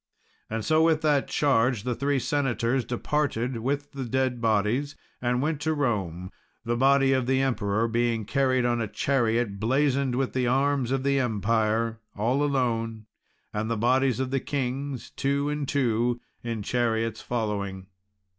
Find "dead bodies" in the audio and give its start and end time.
4.05-4.95